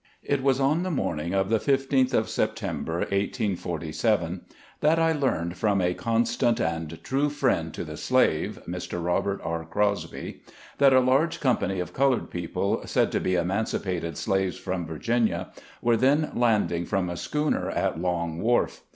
[0.27, 4.41] T was on the morning of the 15th of Sep tember, 1847,
[4.79, 8.99] that I learned from a constant and true friend to the slave— Mr.
[9.05, 9.63] Robert R.
[9.63, 10.41] Crosby—
[10.79, 15.49] that a large company of colored people, said to be emancipated slaves from Virginia,
[15.83, 18.81] were then landing from a schooner at Long Wharf.